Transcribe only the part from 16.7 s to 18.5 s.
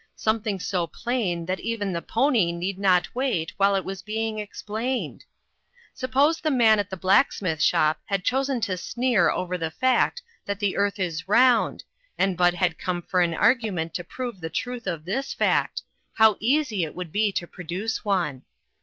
it would be to produce one